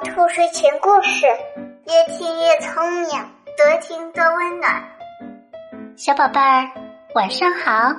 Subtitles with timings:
[0.00, 1.26] 兔睡前故事，
[1.86, 3.10] 越听越聪明，
[3.56, 4.82] 多听多温暖。
[5.96, 6.70] 小宝贝儿，
[7.14, 7.94] 晚上好，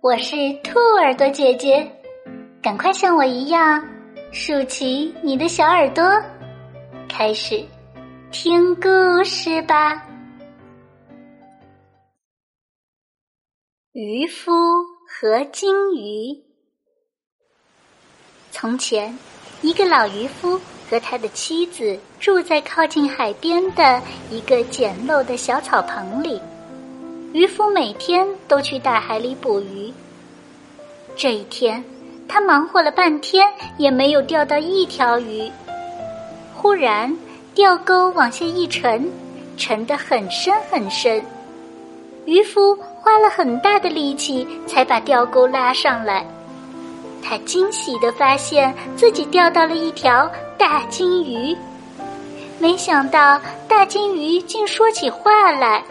[0.00, 1.88] 我是兔耳朵姐姐，
[2.62, 3.86] 赶快像我一样
[4.32, 6.04] 竖起你的小耳朵，
[7.08, 7.64] 开始
[8.30, 10.04] 听故事吧。
[13.92, 14.52] 渔夫
[15.08, 16.42] 和金鱼。
[18.50, 19.16] 从前，
[19.62, 26.40] 一个老渔夫和他的妻子住在靠近海边的一个简陋的小草棚里。
[27.32, 29.92] 渔夫每天都去大海里捕鱼。
[31.14, 31.84] 这一天，
[32.26, 35.50] 他忙活了半天，也没有钓到一条鱼。
[36.54, 37.14] 忽然，
[37.54, 39.10] 钓钩往下一沉，
[39.56, 41.22] 沉得很深很深。
[42.24, 46.26] 渔夫花了很大的力气，才把钓钩拉上来。
[47.22, 51.56] 他惊喜地发现自己钓到了一条大金鱼，
[52.58, 55.84] 没想到大金鱼竟说起话来：“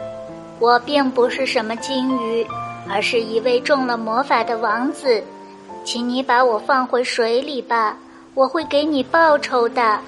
[0.59, 2.45] 我并不是什么金鱼，
[2.89, 5.23] 而是一位中了魔法的王子，
[5.83, 7.97] 请你把我放回水里吧，
[8.33, 9.99] 我会给你报酬的。”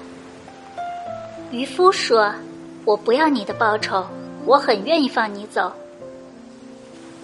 [1.52, 2.32] 渔夫说
[2.84, 4.04] ：“我不要你的报酬，
[4.44, 5.72] 我很愿意放你走。”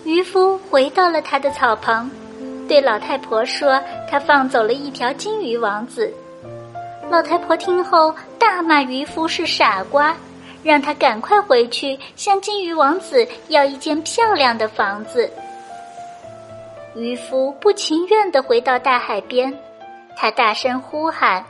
[0.05, 2.09] 渔夫回到了他的草棚。
[2.69, 6.13] 对老太婆说：“他放走了一条金鱼王子。”
[7.09, 10.17] 老太婆听后大骂渔夫是傻瓜，
[10.65, 15.31] 让他赶快回去向金鱼王子要一间漂亮的房子。
[16.97, 19.57] 渔夫不情愿地回到大海边，
[20.17, 21.45] 他大声呼喊：“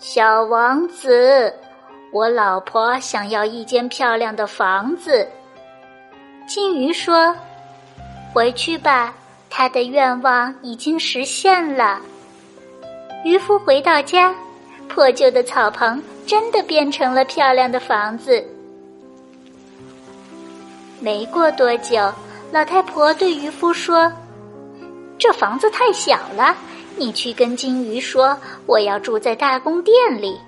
[0.00, 1.54] 小王子，
[2.12, 5.28] 我老婆想要一间漂亮的房子。”
[6.48, 7.36] 金鱼说
[8.34, 9.14] ：“回去吧。”
[9.58, 11.98] 他的愿望已经实现了。
[13.24, 14.34] 渔夫回到家，
[14.86, 18.46] 破旧的草棚真的变成了漂亮的房子。
[21.00, 22.12] 没过多久，
[22.52, 24.12] 老太婆对渔夫说
[25.16, 26.54] ：“这房子太小了，
[26.94, 28.36] 你去跟金鱼说，
[28.66, 30.38] 我要住在大宫殿里。”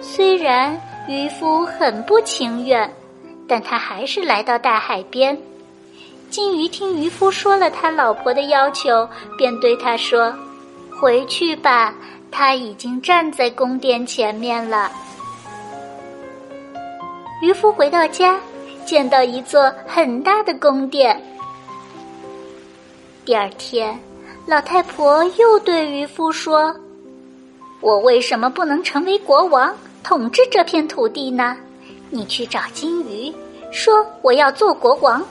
[0.00, 2.90] 虽然渔夫很不情愿，
[3.46, 5.38] 但他还是来到大海边。
[6.32, 9.06] 金鱼听渔夫说了他老婆的要求，
[9.36, 10.34] 便对他说
[10.98, 11.94] ：“回去吧，
[12.30, 14.90] 他已经站在宫殿前面了。”
[17.42, 18.40] 渔夫回到家，
[18.86, 21.22] 见到一座很大的宫殿。
[23.26, 24.00] 第二天，
[24.46, 26.74] 老太婆又对渔夫说
[27.82, 29.70] ：“我为什么不能成为国王，
[30.02, 31.54] 统治这片土地呢？
[32.08, 33.30] 你去找金鱼，
[33.70, 35.22] 说我要做国王。”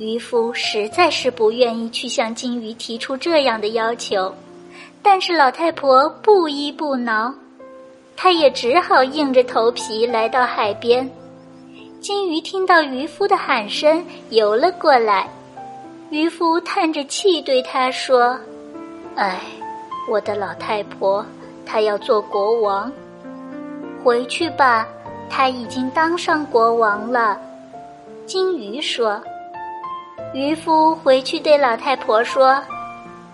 [0.00, 4.34] 渔夫实在是不愿意去向金鱼提出这样的要求，
[5.02, 7.30] 但是老太婆不依不挠，
[8.16, 11.06] 他也只好硬着头皮来到海边。
[12.00, 15.28] 金鱼听到渔夫的喊声，游了过来。
[16.08, 18.40] 渔夫叹着气对他说
[19.16, 19.38] ：“哎，
[20.08, 21.22] 我的老太婆，
[21.66, 22.90] 她要做国王。
[24.02, 24.88] 回去吧，
[25.28, 27.38] 她已经当上国王了。”
[28.24, 29.22] 金鱼说。
[30.32, 32.62] 渔夫回去对老太婆说：“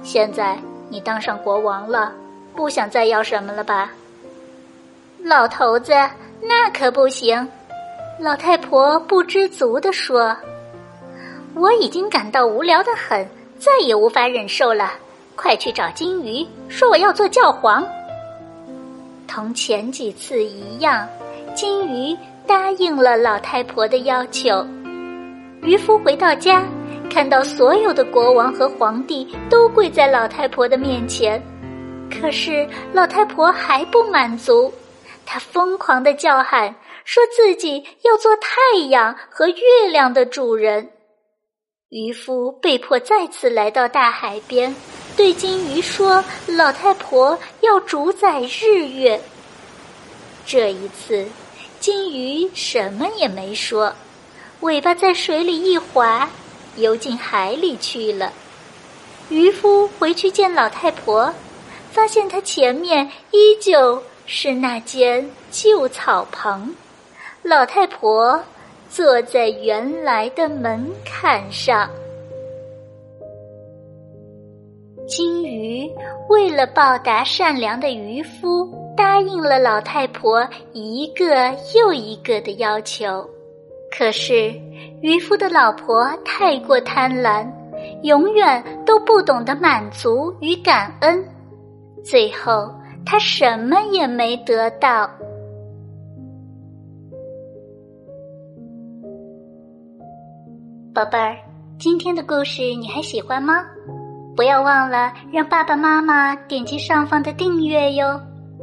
[0.02, 0.56] 现在
[0.88, 2.10] 你当上国王了，
[2.54, 3.92] 不想再要什么了吧？”
[5.22, 5.92] 老头子，
[6.40, 7.46] 那可不行。
[8.18, 10.34] 老太婆不知足地说
[11.54, 13.28] ：“我已经感到无聊的很，
[13.58, 14.92] 再也无法忍受了。
[15.34, 17.86] 快去找金鱼，说我要做教皇。”
[19.28, 21.06] 同前几次一样，
[21.54, 24.64] 金鱼答应了老太婆的要求。
[25.60, 26.64] 渔夫回到家。
[27.16, 31.42] 看到所有的国王和皇帝都跪在老太婆的面前，
[32.10, 34.70] 可是老太婆还不满足，
[35.24, 36.74] 她疯狂的叫喊，
[37.06, 40.90] 说自己要做太阳和月亮的主人。
[41.88, 44.76] 渔夫被迫再次来到大海边，
[45.16, 49.18] 对金鱼说：“老太婆要主宰日月。”
[50.44, 51.26] 这一次，
[51.80, 53.90] 金鱼什么也没说，
[54.60, 56.28] 尾巴在水里一划。
[56.76, 58.32] 游进海里去了。
[59.28, 61.32] 渔夫回去见老太婆，
[61.90, 66.74] 发现她前面依旧是那间旧草棚，
[67.42, 68.40] 老太婆
[68.88, 71.90] 坐在原来的门槛上。
[75.08, 75.90] 金鱼
[76.28, 83.28] 为了报答善良的渔夫，答应了老太婆一个又一个的要求。
[83.96, 84.52] 可是，
[85.00, 87.50] 渔夫的老婆太过贪婪，
[88.02, 91.24] 永远都不懂得满足与感恩。
[92.04, 92.70] 最后，
[93.06, 95.08] 他什么也没得到。
[100.92, 101.34] 宝贝儿，
[101.78, 103.64] 今天的故事你还喜欢吗？
[104.36, 108.20] 不要忘了让爸爸妈妈点击上方的订阅哟，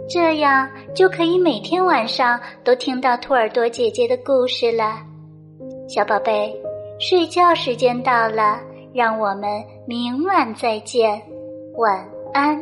[0.08, 5.13] 这样就可以每天晚上都听到兔耳朵姐姐的故事了。
[5.94, 6.52] 小宝贝，
[7.00, 8.60] 睡觉时间到了，
[8.96, 11.22] 让我们明晚再见，
[11.76, 12.04] 晚
[12.34, 12.60] 安。